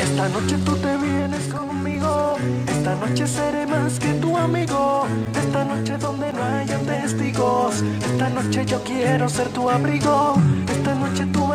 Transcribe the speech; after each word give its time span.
Esta 0.00 0.28
noche 0.28 0.56
tú 0.64 0.76
te 0.76 0.96
vienes 0.96 1.44
conmigo. 1.52 2.36
Esta 2.66 2.94
noche 2.96 3.26
seré 3.26 3.66
más 3.66 3.98
que 3.98 4.12
tu 4.14 4.36
amigo. 4.36 5.06
Esta 5.34 5.64
noche 5.64 5.96
donde 5.98 6.32
no 6.32 6.42
hayan 6.42 6.84
testigos. 6.86 7.82
Esta 8.12 8.28
noche 8.30 8.64
yo 8.66 8.82
quiero 8.84 9.28
ser 9.28 9.48
tu 9.48 9.68
abrigo. 9.70 10.34
Esta 10.68 10.94
noche 10.94 11.26
tú 11.26 11.45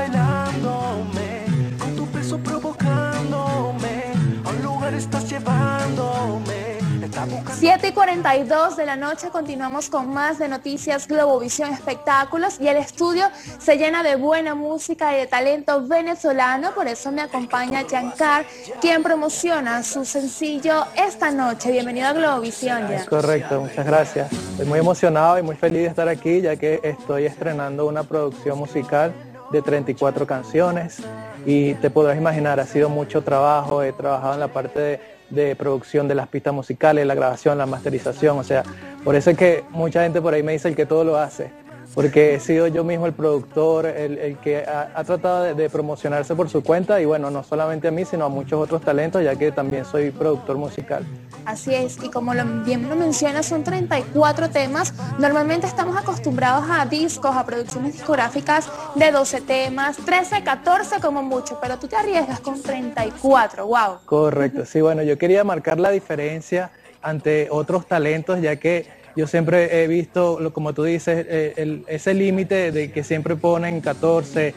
7 7.61 7.89
y 7.89 7.91
42 7.91 8.75
de 8.75 8.87
la 8.87 8.95
noche 8.95 9.29
continuamos 9.29 9.87
con 9.87 10.11
más 10.11 10.39
de 10.39 10.47
noticias 10.47 11.07
Globovisión 11.07 11.71
Espectáculos 11.71 12.59
y 12.59 12.67
el 12.67 12.77
estudio 12.77 13.27
se 13.59 13.77
llena 13.77 14.01
de 14.01 14.15
buena 14.15 14.55
música 14.55 15.15
y 15.15 15.19
de 15.19 15.27
talento 15.27 15.85
venezolano, 15.87 16.73
por 16.73 16.87
eso 16.87 17.11
me 17.11 17.21
acompaña 17.21 17.83
Giancar, 17.87 18.47
quien 18.81 19.03
promociona 19.03 19.83
su 19.83 20.05
sencillo 20.05 20.85
esta 20.95 21.29
noche. 21.29 21.71
Bienvenido 21.71 22.07
a 22.07 22.13
Globovisión. 22.13 22.91
Es 22.91 23.05
correcto, 23.05 23.61
muchas 23.61 23.85
gracias. 23.85 24.33
Estoy 24.33 24.65
muy 24.65 24.79
emocionado 24.79 25.37
y 25.37 25.43
muy 25.43 25.55
feliz 25.55 25.83
de 25.83 25.87
estar 25.89 26.09
aquí 26.09 26.41
ya 26.41 26.55
que 26.55 26.79
estoy 26.81 27.27
estrenando 27.27 27.85
una 27.85 28.01
producción 28.01 28.57
musical 28.57 29.13
de 29.51 29.61
34 29.61 30.25
canciones 30.25 31.03
y 31.45 31.73
te 31.75 31.89
podrás 31.89 32.17
imaginar, 32.17 32.59
ha 32.59 32.65
sido 32.65 32.89
mucho 32.89 33.21
trabajo, 33.21 33.83
he 33.83 33.93
trabajado 33.93 34.33
en 34.35 34.39
la 34.39 34.47
parte 34.47 34.99
de 35.29 35.55
producción 35.55 36.07
de 36.07 36.15
las 36.15 36.27
pistas 36.27 36.53
musicales, 36.53 37.05
la 37.05 37.15
grabación, 37.15 37.57
la 37.57 37.65
masterización, 37.65 38.37
o 38.37 38.43
sea, 38.43 38.63
por 39.03 39.15
eso 39.15 39.29
es 39.31 39.37
que 39.37 39.63
mucha 39.69 40.03
gente 40.03 40.21
por 40.21 40.33
ahí 40.33 40.43
me 40.43 40.51
dice 40.51 40.67
el 40.67 40.75
que 40.75 40.85
todo 40.85 41.03
lo 41.03 41.17
hace 41.17 41.60
porque 41.93 42.35
he 42.35 42.39
sido 42.39 42.67
yo 42.67 42.83
mismo 42.83 43.05
el 43.05 43.13
productor, 43.13 43.85
el, 43.85 44.37
que 44.37 44.57
ha, 44.59 45.03
tratado 45.03 45.53
de, 45.53 45.69
promocionarse 45.69 46.35
por 46.35 46.49
su 46.49 46.63
cuenta 46.63 47.01
y 47.01 47.05
bueno, 47.05 47.29
no 47.29 47.43
solamente 47.43 47.89
a 47.89 47.91
mí, 47.91 48.05
sino 48.05 48.25
a 48.25 48.29
muchos 48.29 48.61
otros 48.61 48.81
talentos, 48.81 49.23
ya 49.23 49.35
que 49.35 49.51
también 49.51 49.83
soy 49.85 50.11
productor 50.11 50.57
musical. 50.57 51.05
Así 51.45 51.73
es, 51.73 51.97
y 52.01 52.09
como 52.09 52.33
lo, 52.33 52.45
bien 52.63 52.87
lo 52.87 52.95
menciona, 52.95 53.43
son 53.43 53.63
34 53.63 54.49
temas. 54.49 54.93
Normalmente 55.19 55.67
estamos 55.67 55.97
acostumbrados 55.97 56.65
a 56.69 56.85
discos, 56.85 57.35
a 57.35 57.45
producciones 57.45 57.93
discográficas 57.93 58.69
de 58.95 59.11
12 59.11 59.41
temas, 59.41 59.97
13, 59.97 60.43
14 60.43 61.01
como 61.01 61.23
mucho, 61.23 61.59
pero 61.61 61.77
tú 61.77 61.87
te 61.87 61.95
arriesgas 61.95 62.39
con 62.39 62.61
34, 62.61 63.65
wow. 63.65 63.99
Correcto, 64.05 64.65
sí, 64.65 64.81
bueno, 64.81 65.03
yo 65.03 65.17
quería 65.17 65.43
marcar 65.43 65.79
la 65.79 65.89
diferencia 65.89 66.71
ante 67.01 67.47
otros 67.49 67.87
talentos, 67.87 68.39
ya 68.41 68.55
que 68.57 69.00
yo 69.15 69.27
siempre 69.27 69.83
he 69.83 69.87
visto, 69.87 70.39
como 70.53 70.73
tú 70.73 70.83
dices, 70.83 71.25
eh, 71.29 71.83
ese 71.87 72.13
límite 72.13 72.71
de 72.71 72.91
que 72.91 73.03
siempre 73.03 73.35
ponen 73.35 73.81
14, 73.81 74.53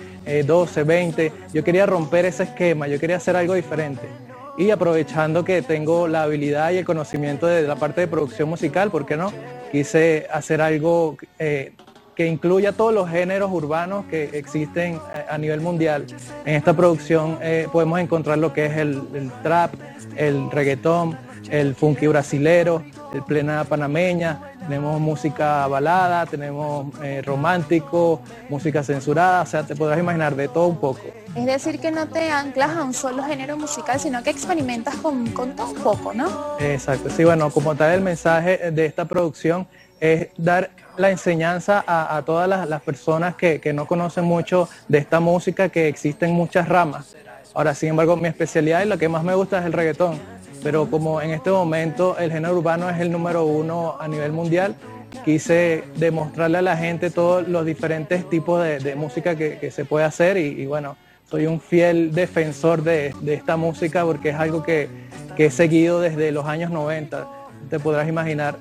12, 0.46 0.82
20. 0.84 1.32
Yo 1.52 1.64
quería 1.64 1.86
romper 1.86 2.24
ese 2.24 2.44
esquema, 2.44 2.88
yo 2.88 2.98
quería 2.98 3.16
hacer 3.16 3.36
algo 3.36 3.54
diferente. 3.54 4.02
Y 4.56 4.70
aprovechando 4.70 5.44
que 5.44 5.62
tengo 5.62 6.06
la 6.06 6.22
habilidad 6.22 6.70
y 6.70 6.78
el 6.78 6.84
conocimiento 6.84 7.46
de 7.46 7.62
la 7.62 7.76
parte 7.76 8.02
de 8.02 8.06
producción 8.06 8.48
musical, 8.48 8.90
¿por 8.90 9.04
qué 9.04 9.16
no? 9.16 9.32
Quise 9.72 10.28
hacer 10.32 10.60
algo 10.60 11.16
eh, 11.40 11.72
que 12.14 12.26
incluya 12.26 12.72
todos 12.72 12.94
los 12.94 13.10
géneros 13.10 13.50
urbanos 13.50 14.04
que 14.06 14.30
existen 14.34 15.00
a 15.28 15.36
nivel 15.38 15.60
mundial. 15.60 16.06
En 16.44 16.54
esta 16.54 16.74
producción 16.74 17.38
eh, 17.42 17.66
podemos 17.72 17.98
encontrar 17.98 18.38
lo 18.38 18.52
que 18.52 18.66
es 18.66 18.76
el, 18.76 19.02
trap, 19.42 19.74
el 20.16 20.50
reggaetón, 20.50 21.18
el 21.50 21.74
funky 21.74 22.06
brasilero, 22.06 22.82
plena 23.22 23.64
panameña, 23.64 24.38
tenemos 24.60 25.00
música 25.00 25.66
balada, 25.66 26.26
tenemos 26.26 26.86
eh, 27.02 27.22
romántico, 27.24 28.20
música 28.48 28.82
censurada, 28.82 29.42
o 29.42 29.46
sea, 29.46 29.62
te 29.62 29.76
podrás 29.76 29.98
imaginar 29.98 30.34
de 30.34 30.48
todo 30.48 30.68
un 30.68 30.76
poco. 30.76 31.02
Es 31.34 31.46
decir, 31.46 31.80
que 31.80 31.90
no 31.90 32.06
te 32.08 32.30
anclas 32.30 32.76
a 32.76 32.84
un 32.84 32.94
solo 32.94 33.22
género 33.24 33.56
musical, 33.56 33.98
sino 33.98 34.22
que 34.22 34.30
experimentas 34.30 34.96
con, 34.96 35.32
todo 35.32 35.70
un 35.70 35.74
poco, 35.74 36.14
¿no? 36.14 36.26
Exacto, 36.60 37.10
sí, 37.10 37.24
bueno, 37.24 37.50
como 37.50 37.74
tal 37.74 37.92
el 37.92 38.00
mensaje 38.00 38.70
de 38.70 38.86
esta 38.86 39.04
producción 39.04 39.66
es 40.00 40.28
dar 40.36 40.70
la 40.96 41.10
enseñanza 41.10 41.84
a, 41.86 42.22
todas 42.24 42.48
las, 42.68 42.82
personas 42.82 43.34
que, 43.34 43.60
que 43.60 43.72
no 43.72 43.86
conocen 43.86 44.24
mucho 44.24 44.68
de 44.88 44.98
esta 44.98 45.18
música, 45.18 45.68
que 45.68 45.88
existen 45.88 46.32
muchas 46.32 46.68
ramas. 46.68 47.16
Ahora, 47.54 47.74
sin 47.74 47.90
embargo, 47.90 48.16
mi 48.16 48.28
especialidad 48.28 48.82
y 48.82 48.88
lo 48.88 48.98
que 48.98 49.08
más 49.08 49.22
me 49.22 49.34
gusta 49.34 49.60
es 49.60 49.66
el 49.66 49.72
reggaetón 49.72 50.33
pero 50.64 50.90
como 50.90 51.20
en 51.20 51.30
este 51.30 51.50
momento 51.50 52.16
el 52.18 52.32
género 52.32 52.56
urbano 52.56 52.88
es 52.88 52.98
el 52.98 53.12
número 53.12 53.44
uno 53.44 53.96
a 54.00 54.08
nivel 54.08 54.32
mundial, 54.32 54.74
quise 55.26 55.84
demostrarle 55.96 56.58
a 56.58 56.62
la 56.62 56.76
gente 56.76 57.10
todos 57.10 57.46
los 57.46 57.66
diferentes 57.66 58.28
tipos 58.30 58.64
de, 58.64 58.94
música 58.96 59.36
que, 59.36 59.70
se 59.70 59.84
puede 59.84 60.06
hacer 60.06 60.38
y, 60.38 60.64
bueno, 60.64 60.96
soy 61.30 61.46
un 61.46 61.60
fiel 61.60 62.12
defensor 62.12 62.82
de, 62.82 63.14
esta 63.26 63.58
música 63.58 64.04
porque 64.04 64.30
es 64.30 64.36
algo 64.36 64.62
que, 64.62 64.88
he 65.36 65.50
seguido 65.50 66.00
desde 66.00 66.32
los 66.32 66.46
años 66.46 66.70
90, 66.70 67.28
te 67.68 67.78
podrás 67.78 68.08
imaginar 68.08 68.56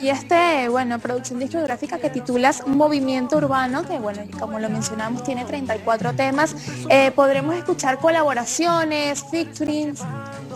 y 0.00 0.10
este, 0.10 0.68
bueno, 0.68 1.00
producción 1.00 1.40
discográfica 1.40 1.98
que 1.98 2.08
titulas 2.08 2.64
Movimiento 2.66 3.36
Urbano, 3.36 3.82
que 3.82 3.98
bueno, 3.98 4.22
como 4.38 4.60
lo 4.60 4.70
mencionamos, 4.70 5.24
tiene 5.24 5.44
34 5.44 6.12
temas. 6.12 6.54
Eh, 6.88 7.10
¿Podremos 7.10 7.56
escuchar 7.56 7.98
colaboraciones, 7.98 9.24
featurings? 9.28 10.00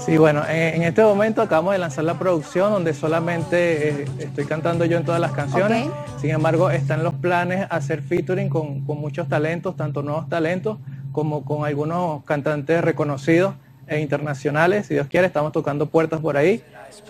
Sí, 0.05 0.17
bueno, 0.17 0.43
en 0.49 0.83
este 0.83 1.03
momento 1.03 1.43
acabamos 1.43 1.75
de 1.75 1.79
lanzar 1.79 2.03
la 2.05 2.19
producción 2.19 2.73
donde 2.73 2.93
solamente 2.93 4.03
eh, 4.03 4.05
estoy 4.19 4.47
cantando 4.47 4.85
yo 4.85 4.97
en 4.99 5.05
todas 5.05 5.21
las 5.21 5.31
canciones. 5.31 5.89
Sin 6.21 6.31
embargo, 6.31 6.71
están 6.71 7.05
los 7.05 7.15
planes 7.15 7.67
hacer 7.71 8.03
featuring 8.03 8.49
con, 8.49 8.85
con 8.85 8.99
muchos 8.99 9.29
talentos, 9.29 9.77
tanto 9.77 10.03
nuevos 10.03 10.29
talentos 10.29 10.79
como 11.13 11.45
con 11.45 11.65
algunos 11.65 12.25
cantantes 12.25 12.83
reconocidos 12.83 13.55
e 13.87 14.01
internacionales. 14.01 14.87
Si 14.87 14.95
Dios 14.95 15.07
quiere, 15.07 15.29
estamos 15.29 15.53
tocando 15.53 15.87
puertas 15.87 16.21
por 16.21 16.37
ahí. 16.37 16.65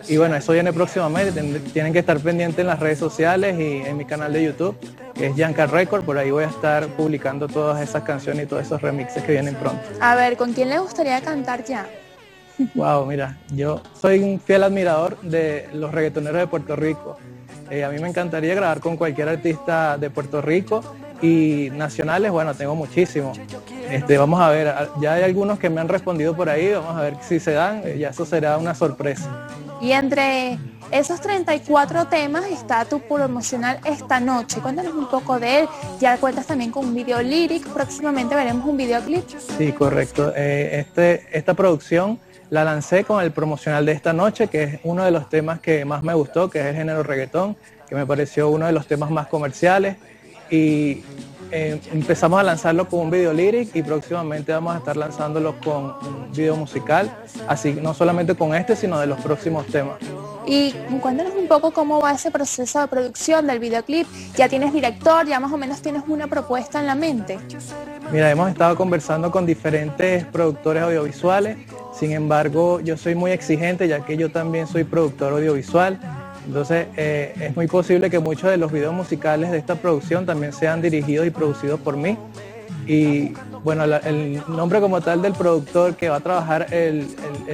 Y 0.09 0.19
bueno, 0.19 0.37
eso 0.37 0.53
viene 0.53 0.73
próximamente. 0.73 1.33
Tienen 1.73 1.93
que 1.95 2.01
estar 2.01 2.19
pendientes 2.21 2.59
en 2.59 2.67
las 2.67 2.79
redes 2.79 2.99
sociales 2.99 3.59
y 3.59 3.89
en 3.89 3.97
mi 3.97 4.05
canal 4.05 4.35
de 4.35 4.45
YouTube, 4.45 4.77
que 5.15 5.29
es 5.29 5.37
Yanka 5.37 5.67
Record. 5.67 6.05
Por 6.05 6.19
ahí 6.19 6.31
voy 6.31 6.45
a 6.45 6.49
estar 6.49 6.87
publicando 6.89 7.49
todas 7.49 7.81
esas 7.81 8.03
canciones 8.03 8.45
y 8.45 8.49
todos 8.49 8.65
esos 8.65 8.83
remixes 8.83 9.23
que 9.23 9.33
vienen 9.33 9.55
pronto. 9.55 9.83
A 10.01 10.15
ver, 10.15 10.37
¿con 10.37 10.53
quién 10.53 10.69
le 10.69 10.79
gustaría 10.79 11.21
cantar 11.23 11.65
ya? 11.65 11.87
Wow, 12.75 13.07
mira, 13.07 13.39
yo 13.51 13.81
soy 14.01 14.21
un 14.21 14.41
fiel 14.41 14.63
admirador 14.63 15.21
de 15.21 15.69
los 15.73 15.93
reggaetoneros 15.93 16.41
de 16.41 16.47
Puerto 16.47 16.77
Rico. 16.77 17.19
Eh, 17.71 17.85
a 17.85 17.91
mí 17.91 17.99
me 18.01 18.09
encantaría 18.09 18.55
grabar 18.55 18.81
con 18.81 18.97
cualquier 18.97 19.29
artista 19.29 19.97
de 19.97 20.11
Puerto 20.11 20.43
Rico 20.43 20.83
y 21.23 21.71
nacionales, 21.73 22.31
bueno, 22.31 22.55
tengo 22.55 22.75
muchísimos. 22.75 23.39
Este, 23.91 24.19
vamos 24.19 24.41
a 24.41 24.51
ver, 24.51 24.75
ya 25.01 25.15
hay 25.15 25.23
algunos 25.23 25.59
que 25.59 25.71
me 25.71 25.81
han 25.81 25.89
respondido 25.89 26.35
por 26.37 26.49
ahí, 26.49 26.73
vamos 26.73 26.97
a 26.97 27.03
ver 27.03 27.17
si 27.23 27.39
se 27.39 27.53
dan, 27.53 27.83
ya 27.97 28.11
eso 28.11 28.27
será 28.27 28.59
una 28.59 28.75
sorpresa. 28.75 29.49
Y 29.81 29.93
entre 29.93 30.59
esos 30.93 31.23
34 31.23 32.07
temas 32.09 32.45
está 32.45 32.85
tu 32.85 33.01
promocional 33.01 33.81
esta 33.85 34.21
noche. 34.21 34.61
Cuéntanos 34.61 34.93
un 34.93 35.09
poco 35.09 35.41
de 35.41 35.61
él. 35.61 35.69
Ya 35.99 36.19
cuentas 36.19 36.47
también 36.47 36.71
con 36.71 36.85
un 36.85 36.95
video 36.95 37.23
lyric. 37.23 37.67
Próximamente 37.69 38.35
veremos 38.35 38.67
un 38.67 38.77
videoclip. 38.77 39.25
Sí, 39.57 39.73
correcto. 39.73 40.33
Eh, 40.37 40.81
este, 40.81 41.27
esta 41.33 41.55
producción 41.55 42.21
la 42.51 42.65
lancé 42.65 43.05
con 43.05 43.23
el 43.23 43.33
promocional 43.33 43.87
de 43.87 43.93
esta 43.93 44.13
noche, 44.13 44.49
que 44.49 44.63
es 44.65 44.81
uno 44.85 45.05
de 45.05 45.11
los 45.11 45.31
temas 45.31 45.61
que 45.61 45.87
más 45.87 46.03
me 46.03 46.13
gustó, 46.13 46.51
que 46.51 46.61
es 46.61 46.67
el 46.67 46.77
género 46.77 47.03
reggaetón, 47.03 47.57
que 47.89 47.95
me 47.95 48.05
pareció 48.05 48.51
uno 48.51 48.67
de 48.67 48.73
los 48.73 48.87
temas 48.87 49.11
más 49.11 49.29
comerciales. 49.29 49.97
Y 50.51 51.03
eh, 51.51 51.81
empezamos 51.91 52.39
a 52.39 52.43
lanzarlo 52.43 52.87
con 52.87 53.01
un 53.01 53.11
video 53.11 53.33
lyric 53.33 53.75
y 53.75 53.83
próximamente 53.83 54.53
vamos 54.53 54.75
a 54.75 54.79
estar 54.79 54.99
lanzándolo 54.99 55.59
con 55.65 55.85
un 55.85 56.33
video 56.33 56.55
musical, 56.57 57.17
así 57.49 57.73
no 57.81 57.95
solamente 57.95 58.35
con 58.35 58.55
este, 58.55 58.77
sino 58.77 59.01
de 59.01 59.07
los 59.07 59.19
próximos 59.21 59.67
temas. 59.67 59.97
Y 60.47 60.73
cuéntanos 61.01 61.35
un 61.35 61.47
poco 61.47 61.71
cómo 61.71 62.01
va 62.01 62.13
ese 62.13 62.31
proceso 62.31 62.81
de 62.81 62.89
producción 62.89 63.47
del 63.47 63.59
videoclip. 63.59 64.07
¿Ya 64.37 64.49
tienes 64.49 64.73
director? 64.73 65.27
¿Ya 65.27 65.39
más 65.41 65.53
o 65.53 65.57
menos 65.57 65.81
tienes 65.81 66.03
una 66.09 66.27
propuesta 66.27 66.81
en 66.81 66.87
la 66.87 66.95
mente? 66.95 67.39
Mira, 68.11 68.31
hemos 68.31 68.51
estado 68.51 68.77
conversando 68.77 69.31
con 69.31 69.47
diferentes 69.47 70.25
productores 70.27 70.83
audiovisuales. 70.83 71.59
Sin 71.95 72.13
embargo, 72.13 72.81
yo 72.81 72.97
soy 72.97 73.15
muy 73.15 73.31
exigente 73.31 73.87
ya 73.87 74.05
que 74.05 74.17
yo 74.17 74.31
también 74.31 74.67
soy 74.67 74.85
productor 74.85 75.33
audiovisual. 75.35 75.99
Entonces 76.47 76.89
eh, 76.97 77.35
es 77.41 77.55
muy 77.55 77.69
posible 77.69 78.11
que 78.11 78.19
muchos 78.19 78.51
de 78.51 78.57
los 78.57 78.73
videos 78.73 78.93
musicales 78.93 79.53
de 79.53 79.59
esta 79.59 79.77
producción 79.77 80.27
también 80.27 80.53
sean 80.53 80.83
dirigidos 80.83 81.27
y 81.27 81.31
producidos 81.31 81.79
por 81.81 81.97
mí. 81.97 82.19
Y 82.87 83.33
bueno, 83.65 83.85
el 83.85 84.43
nombre 84.49 84.81
como 84.81 85.01
tal 85.01 85.23
del 85.23 85.33
productor 85.33 85.97
que 85.97 86.09
va 86.09 86.17
a 86.17 86.21
trabajar 86.21 86.73
el, 86.73 87.07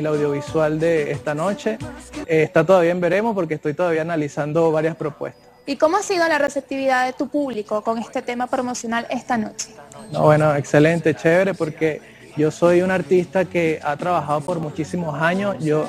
audiovisual 0.06 0.80
de 0.80 1.10
esta 1.10 1.34
noche 1.34 1.78
eh, 2.26 2.42
está 2.42 2.64
todavía 2.64 2.92
en 2.92 3.00
veremos 3.00 3.34
porque 3.34 3.54
estoy 3.54 3.74
todavía 3.74 4.02
analizando 4.02 4.72
varias 4.72 4.96
propuestas. 4.96 5.48
¿Y 5.66 5.76
cómo 5.76 5.98
ha 5.98 6.02
sido 6.02 6.26
la 6.28 6.38
receptividad 6.38 7.04
de 7.06 7.12
tu 7.12 7.28
público 7.28 7.82
con 7.82 7.98
este 7.98 8.22
tema 8.22 8.46
promocional 8.46 9.06
esta 9.10 9.36
noche? 9.36 9.68
bueno, 10.12 10.54
excelente, 10.54 11.14
chévere, 11.14 11.52
porque 11.52 12.00
yo 12.38 12.50
soy 12.50 12.80
un 12.80 12.90
artista 12.90 13.44
que 13.44 13.78
ha 13.82 13.96
trabajado 13.96 14.40
por 14.40 14.60
muchísimos 14.60 15.20
años. 15.20 15.56
Yo 15.60 15.84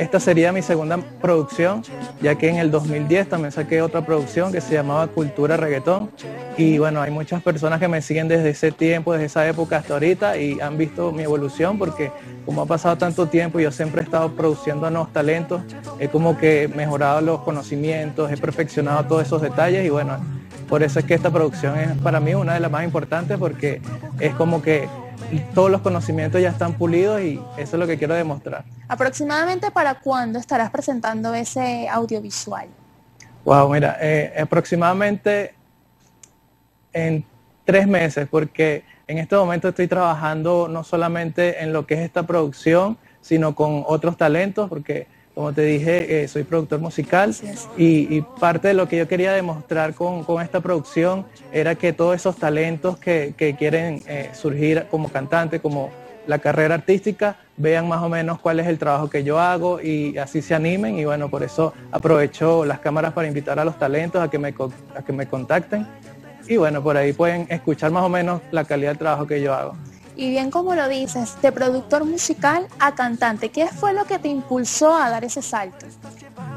esta 0.00 0.18
sería 0.18 0.50
mi 0.50 0.62
segunda 0.62 0.98
producción, 1.20 1.82
ya 2.22 2.34
que 2.34 2.48
en 2.48 2.56
el 2.56 2.70
2010 2.70 3.28
también 3.28 3.52
saqué 3.52 3.82
otra 3.82 4.06
producción 4.06 4.50
que 4.50 4.62
se 4.62 4.72
llamaba 4.72 5.06
Cultura 5.08 5.58
Reggaetón. 5.58 6.10
Y 6.56 6.78
bueno, 6.78 7.02
hay 7.02 7.10
muchas 7.10 7.42
personas 7.42 7.80
que 7.80 7.86
me 7.86 8.00
siguen 8.00 8.26
desde 8.26 8.48
ese 8.48 8.72
tiempo, 8.72 9.12
desde 9.12 9.26
esa 9.26 9.46
época 9.46 9.76
hasta 9.76 9.92
ahorita 9.92 10.38
y 10.38 10.58
han 10.58 10.78
visto 10.78 11.12
mi 11.12 11.22
evolución 11.22 11.78
porque 11.78 12.10
como 12.46 12.62
ha 12.62 12.66
pasado 12.66 12.96
tanto 12.96 13.26
tiempo, 13.26 13.60
yo 13.60 13.70
siempre 13.70 14.00
he 14.00 14.04
estado 14.04 14.32
produciendo 14.32 14.88
nuevos 14.88 15.12
talentos, 15.12 15.60
he 15.98 16.08
como 16.08 16.38
que 16.38 16.66
mejorado 16.74 17.20
los 17.20 17.40
conocimientos, 17.40 18.32
he 18.32 18.38
perfeccionado 18.38 19.04
todos 19.04 19.26
esos 19.26 19.42
detalles 19.42 19.84
y 19.84 19.90
bueno, 19.90 20.16
por 20.66 20.82
eso 20.82 20.98
es 20.98 21.04
que 21.04 21.12
esta 21.12 21.30
producción 21.30 21.78
es 21.78 21.90
para 21.98 22.20
mí 22.20 22.32
una 22.32 22.54
de 22.54 22.60
las 22.60 22.70
más 22.70 22.84
importantes 22.84 23.36
porque 23.36 23.82
es 24.18 24.34
como 24.34 24.62
que 24.62 24.88
todos 25.54 25.70
los 25.70 25.82
conocimientos 25.82 26.40
ya 26.40 26.48
están 26.48 26.72
pulidos 26.72 27.20
y 27.20 27.38
eso 27.58 27.76
es 27.76 27.80
lo 27.80 27.86
que 27.86 27.98
quiero 27.98 28.14
demostrar. 28.14 28.64
¿Aproximadamente 28.90 29.70
para 29.70 29.94
cuándo 29.94 30.40
estarás 30.40 30.68
presentando 30.68 31.32
ese 31.32 31.88
audiovisual? 31.88 32.66
Wow, 33.44 33.72
mira, 33.72 33.96
eh, 34.00 34.34
aproximadamente 34.42 35.54
en 36.92 37.24
tres 37.64 37.86
meses, 37.86 38.26
porque 38.28 38.82
en 39.06 39.18
este 39.18 39.36
momento 39.36 39.68
estoy 39.68 39.86
trabajando 39.86 40.66
no 40.66 40.82
solamente 40.82 41.62
en 41.62 41.72
lo 41.72 41.86
que 41.86 41.94
es 41.94 42.00
esta 42.00 42.24
producción, 42.24 42.98
sino 43.20 43.54
con 43.54 43.84
otros 43.86 44.16
talentos, 44.16 44.68
porque 44.68 45.06
como 45.36 45.52
te 45.52 45.62
dije, 45.62 46.24
eh, 46.24 46.26
soy 46.26 46.42
productor 46.42 46.80
musical 46.80 47.32
y, 47.76 48.20
parte 48.40 48.66
de 48.66 48.74
lo 48.74 48.88
que 48.88 48.96
yo 48.96 49.06
quería 49.06 49.32
demostrar 49.32 49.94
con, 49.94 50.24
esta 50.42 50.58
producción 50.58 51.26
era 51.52 51.76
que 51.76 51.92
todos 51.92 52.16
esos 52.16 52.36
talentos 52.38 52.98
que, 52.98 53.36
quieren 53.56 54.02
eh, 54.08 54.30
surgir 54.32 54.86
como 54.90 55.08
cantante, 55.10 55.60
como 55.60 55.90
la 56.26 56.38
carrera 56.38 56.74
artística, 56.76 57.36
vean 57.56 57.88
más 57.88 58.02
o 58.02 58.08
menos 58.08 58.40
cuál 58.40 58.60
es 58.60 58.66
el 58.66 58.78
trabajo 58.78 59.10
que 59.10 59.24
yo 59.24 59.38
hago 59.38 59.80
y 59.80 60.16
así 60.18 60.42
se 60.42 60.54
animen 60.54 60.98
y 60.98 61.04
bueno, 61.04 61.28
por 61.28 61.42
eso 61.42 61.74
aprovecho 61.90 62.64
las 62.64 62.80
cámaras 62.80 63.12
para 63.12 63.28
invitar 63.28 63.58
a 63.58 63.64
los 63.64 63.78
talentos 63.78 64.22
a 64.22 64.30
que 64.30 64.38
me, 64.38 64.54
a 64.94 65.02
que 65.02 65.12
me 65.12 65.26
contacten 65.26 65.86
y 66.46 66.56
bueno, 66.56 66.82
por 66.82 66.96
ahí 66.96 67.12
pueden 67.12 67.46
escuchar 67.48 67.90
más 67.90 68.02
o 68.02 68.08
menos 68.08 68.40
la 68.50 68.64
calidad 68.64 68.90
del 68.90 68.98
trabajo 68.98 69.26
que 69.26 69.40
yo 69.40 69.54
hago. 69.54 69.76
Y 70.16 70.30
bien 70.30 70.50
como 70.50 70.74
lo 70.74 70.88
dices, 70.88 71.40
de 71.40 71.52
productor 71.52 72.04
musical 72.04 72.66
a 72.78 72.94
cantante, 72.94 73.48
¿qué 73.48 73.68
fue 73.68 73.94
lo 73.94 74.04
que 74.04 74.18
te 74.18 74.28
impulsó 74.28 74.94
a 74.94 75.08
dar 75.08 75.24
ese 75.24 75.40
salto? 75.40 75.86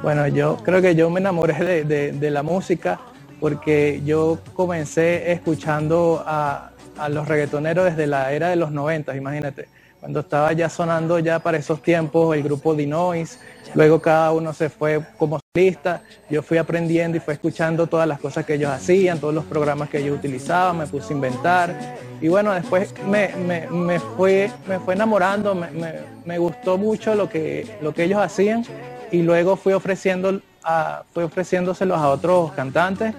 Bueno, 0.01 0.27
yo 0.27 0.57
creo 0.57 0.81
que 0.81 0.95
yo 0.95 1.09
me 1.09 1.21
enamoré 1.21 1.85
de, 1.85 2.31
la 2.31 2.43
música 2.43 2.99
porque 3.39 4.01
yo 4.03 4.39
comencé 4.53 5.31
escuchando 5.31 6.23
a, 6.25 6.71
los 7.09 7.27
reggaetoneros 7.27 7.85
desde 7.85 8.07
la 8.07 8.31
era 8.31 8.49
de 8.49 8.55
los 8.55 8.71
90, 8.71 9.15
imagínate, 9.15 9.67
cuando 10.03 10.19
estaba 10.19 10.51
ya 10.51 10.67
sonando 10.67 11.17
ya 11.19 11.39
para 11.39 11.57
esos 11.57 11.81
tiempos 11.81 12.35
el 12.35 12.43
grupo 12.43 12.75
Dinois, 12.75 13.39
luego 13.73 14.01
cada 14.01 14.33
uno 14.33 14.51
se 14.51 14.69
fue 14.69 15.01
como 15.17 15.39
solista, 15.55 16.01
yo 16.29 16.43
fui 16.43 16.57
aprendiendo 16.57 17.15
y 17.15 17.21
fui 17.21 17.35
escuchando 17.35 17.87
todas 17.87 18.05
las 18.05 18.19
cosas 18.19 18.45
que 18.45 18.55
ellos 18.55 18.69
hacían, 18.69 19.19
todos 19.19 19.33
los 19.33 19.45
programas 19.45 19.87
que 19.87 19.99
ellos 19.99 20.17
utilizaban, 20.17 20.79
me 20.79 20.87
puse 20.87 21.13
a 21.13 21.15
inventar. 21.15 21.95
Y 22.19 22.27
bueno, 22.27 22.51
después 22.51 22.93
me, 23.07 23.29
me, 23.47 23.67
me 23.69 23.97
fue, 24.01 24.51
me 24.67 24.77
fue 24.79 24.93
enamorando, 24.93 25.55
me, 25.55 25.69
me, 26.25 26.37
gustó 26.37 26.77
mucho 26.77 27.15
lo 27.15 27.29
que, 27.29 27.77
lo 27.81 27.93
que 27.93 28.03
ellos 28.03 28.19
hacían 28.19 28.65
y 29.09 29.21
luego 29.21 29.55
fui, 29.55 29.71
ofreciendo 29.71 30.41
a, 30.63 31.03
fui 31.13 31.23
ofreciéndoselos 31.23 31.97
a 31.97 32.09
otros 32.09 32.51
cantantes 32.51 33.13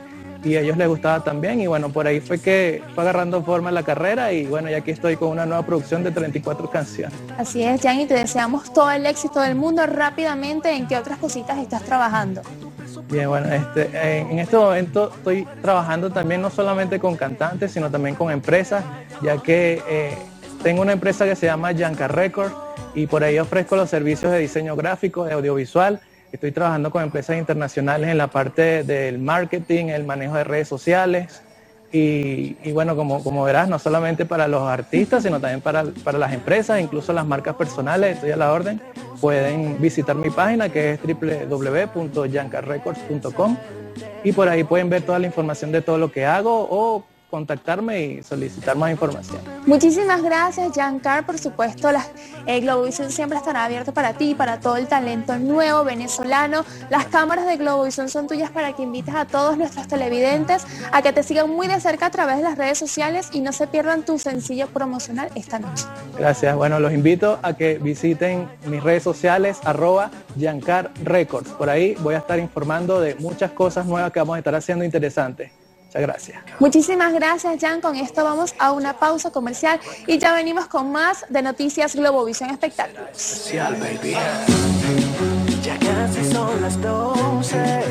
y 0.45 0.57
a 0.57 0.61
ellos 0.61 0.77
les 0.77 0.89
gustaba 0.89 1.25
también 1.25 1.61
y 1.61 1.67
bueno, 1.67 1.89
por 1.91 2.07
ahí 2.07 2.21
fue 2.21 2.39
que 2.39 2.83
fue 2.95 3.03
agarrando 3.03 3.43
forma 3.43 3.71
la 3.73 3.83
carrera 3.83 4.33
y 4.33 4.47
bueno, 4.47 4.71
ya 4.71 4.79
aquí 4.79 4.91
estoy 4.91 5.17
con 5.17 5.31
una 5.31 5.47
nueva 5.47 5.65
producción 5.65 6.05
de 6.05 6.11
34 6.11 6.71
canciones. 6.71 7.19
Así 7.39 7.63
es, 7.63 7.81
Jan, 7.81 8.01
y 8.01 8.07
te 8.07 8.15
deseamos 8.15 8.73
todo 8.73 8.91
el 8.91 9.07
éxito 9.07 9.41
del 9.41 9.55
mundo 9.55 9.87
rápidamente. 9.87 10.71
¿En 10.73 10.87
qué 10.87 10.97
otras 10.97 11.19
cositas 11.19 11.59
estás 11.59 11.83
trabajando? 11.83 12.43
Bien, 13.11 13.29
bueno, 13.29 13.53
este, 13.53 13.91
en 14.21 14.39
este 14.39 14.57
momento 14.57 15.13
estoy 15.15 15.47
trabajando 15.63 16.11
también 16.11 16.41
no 16.43 16.51
solamente 16.51 16.99
con 16.99 17.17
cantantes, 17.17 17.73
sino 17.73 17.91
también 17.91 18.15
con 18.15 18.31
empresas, 18.31 18.85
ya 19.23 19.39
que 19.39 19.83
eh, 19.89 20.17
tengo 20.63 20.83
una 20.83 20.93
empresa 20.93 21.25
que 21.25 21.37
se 21.37 21.47
llama 21.47 21.73
Yanka 21.73 22.09
Records 22.09 22.55
y 22.95 23.07
por 23.07 23.25
ahí 23.25 23.39
ofrezco 23.39 23.77
los 23.77 23.91
servicios 23.91 24.31
de 24.33 24.39
diseño 24.39 24.77
gráfico, 24.77 25.25
de 25.25 25.33
audiovisual. 25.33 26.01
Estoy 26.35 26.51
trabajando 26.51 26.91
con 26.91 27.05
empresas 27.05 27.39
internacionales 27.39 28.11
en 28.11 28.19
la 28.19 28.27
parte 28.27 28.83
del 28.83 29.21
marketing, 29.21 29.85
el 29.87 30.03
manejo 30.03 30.35
de 30.35 30.43
redes 30.43 30.67
sociales, 30.67 31.43
y, 31.93 32.73
bueno, 32.73 32.97
como, 32.97 33.23
como, 33.23 33.45
verás, 33.45 33.69
no 33.69 33.79
solamente 33.79 34.27
para 34.27 34.49
los 34.49 34.63
artistas, 34.63 35.23
sino 35.23 35.39
también 35.39 35.61
para, 35.61 35.85
para, 36.03 36.19
las 36.19 36.33
empresas, 36.33 36.81
incluso 36.81 37.13
las 37.13 37.25
marcas 37.25 37.55
personales, 37.55 38.17
estoy 38.17 38.33
a 38.33 38.37
la 38.37 38.53
orden. 38.53 38.81
Pueden 39.21 39.81
visitar 39.81 40.17
mi 40.17 40.29
página 40.29 40.71
que 40.71 40.95
es 40.95 41.01
www.yancarrecords.com 41.01 43.57
y 44.25 44.33
por 44.33 44.49
ahí 44.49 44.65
pueden 44.65 44.91
ver 44.91 45.03
toda 45.03 45.21
la 45.21 45.27
información 45.27 45.71
de 45.71 45.83
todo 45.83 45.99
lo 45.99 46.11
que 46.11 46.27
hago 46.27 46.67
o 46.69 47.05
contactarme 47.35 48.01
y 48.01 48.23
solicitar 48.23 48.77
más 48.77 48.93
información. 48.93 49.41
Muchísimas 49.67 50.23
gracias, 50.23 50.73
Giancar. 50.73 51.27
Por 51.27 51.37
supuesto, 51.37 51.91
la 51.91 52.07
eh, 52.47 52.61
Globovisión 52.61 53.11
siempre 53.11 53.39
estará 53.39 53.65
abierto 53.65 53.93
para 53.93 54.13
ti, 54.13 54.37
para 54.37 54.61
todo 54.61 54.77
el 54.77 54.87
talento 54.87 55.37
nuevo 55.37 55.83
venezolano. 55.83 56.65
Las 56.91 57.07
cámaras 57.07 57.47
de 57.47 57.57
Globovisión 57.57 58.09
son 58.09 58.29
tuyas 58.29 58.53
para 58.53 58.73
que 58.75 58.85
invites 58.85 59.17
a 59.17 59.25
todos 59.25 59.59
nuestros 59.59 59.89
televidentes 59.89 60.65
a 60.93 61.03
que 61.03 61.13
te 61.13 61.25
sigan 61.25 61.51
muy 61.51 61.67
de 61.67 61.81
cerca 61.81 62.07
a 62.07 62.11
través 62.11 62.37
de 62.37 62.45
las 62.45 62.57
redes 62.57 62.79
sociales 62.79 63.31
y 63.33 63.41
no 63.41 63.51
se 63.53 63.67
pierdan 63.67 64.05
tu 64.05 64.17
sencillo 64.21 64.69
promocional 64.69 65.29
esta 65.35 65.59
noche. 65.59 65.87
Gracias. 66.17 66.55
Bueno, 66.55 66.79
los 66.79 66.93
invito 66.93 67.41
a 67.43 67.55
que 67.55 67.79
visiten 67.79 68.49
mis 68.67 68.81
redes 68.81 69.03
sociales, 69.03 69.59
arroba 69.65 70.13
Giancar 70.39 70.93
Records. 71.03 71.51
Por 71.51 71.69
ahí 71.69 71.97
voy 71.99 72.15
a 72.15 72.19
estar 72.19 72.39
informando 72.39 73.01
de 73.01 73.17
muchas 73.17 73.51
cosas 73.51 73.87
nuevas 73.87 74.13
que 74.13 74.21
vamos 74.21 74.37
a 74.37 74.39
estar 74.39 74.55
haciendo 74.55 74.85
interesantes 74.85 75.64
gracias. 76.03 76.43
Muchísimas 76.59 77.13
gracias, 77.13 77.57
Jan. 77.61 77.81
Con 77.81 77.97
esto 77.97 78.25
vamos 78.25 78.55
a 78.59 78.73
una 78.73 78.99
pausa 78.99 79.31
comercial 79.31 79.81
y 80.07 80.19
ya 80.19 80.35
venimos 80.35 80.67
con 80.67 80.91
más 80.93 81.25
de 81.29 81.43
Noticias 81.43 81.95
Globovisión 81.95 82.51
Espectáculos. 82.51 83.51
Ya 85.63 85.79
casi 85.79 86.33
son 86.33 86.61
las 86.61 86.81
12, 86.81 87.85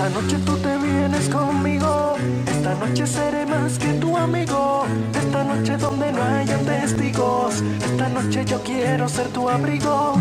Esta 0.00 0.18
noche 0.18 0.38
tú 0.46 0.56
te 0.56 0.78
vienes 0.78 1.28
conmigo, 1.28 2.16
esta 2.46 2.74
noche 2.74 3.06
seré 3.06 3.44
más 3.44 3.78
que 3.78 3.92
tu 4.00 4.16
amigo, 4.16 4.86
esta 5.14 5.44
noche 5.44 5.76
donde 5.76 6.10
no 6.10 6.22
hayan 6.22 6.64
testigos, 6.64 7.62
esta 7.84 8.08
noche 8.08 8.46
yo 8.46 8.62
quiero 8.62 9.06
ser 9.10 9.28
tu 9.28 9.46
abrigo, 9.50 10.14